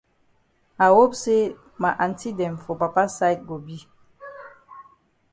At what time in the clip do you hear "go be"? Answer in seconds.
3.45-3.87